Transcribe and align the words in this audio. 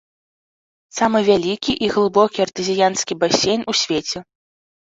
Самы 0.99 1.19
вялікі 1.27 1.71
і 1.85 1.91
глыбокі 1.97 2.43
артэзіянскі 2.47 3.13
басейн 3.23 3.61
у 3.71 3.79
свеце. 3.85 4.19